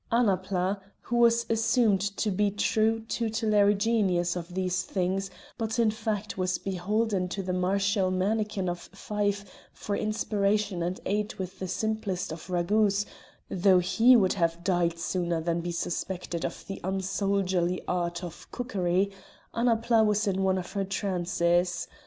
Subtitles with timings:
[0.11, 6.39] Annapla, who was assumed to be true tutelary genius of these things, but in fact
[6.39, 12.31] was beholden to the martial mannikin of Fife for inspiration and aid with the simplest
[12.31, 13.05] of ragouts,
[13.47, 19.11] though he would have died sooner than be suspected of the unsoldierly art of cookery,
[19.53, 21.87] Annapla was in one of her trances.